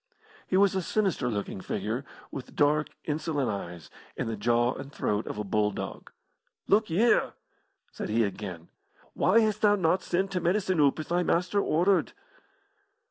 He 0.47 0.57
was 0.57 0.73
a 0.73 0.81
sinister 0.81 1.29
looking 1.29 1.61
figure, 1.61 2.03
with 2.31 2.55
dark, 2.55 2.87
insolent 3.05 3.51
eyes, 3.51 3.91
and 4.17 4.27
the 4.27 4.35
jaw 4.35 4.73
and 4.73 4.91
throat 4.91 5.27
of 5.27 5.37
a 5.37 5.43
bulldog. 5.43 6.11
"Look 6.65 6.89
y'ere!" 6.89 7.33
said 7.91 8.09
he 8.09 8.23
again. 8.23 8.69
"Why 9.13 9.41
hast 9.41 9.61
thou 9.61 9.75
not 9.75 10.01
sent 10.01 10.31
t' 10.31 10.39
medicine 10.39 10.79
oop 10.79 10.97
as 10.97 11.09
thy 11.09 11.21
master 11.21 11.61
ordered?" 11.61 12.13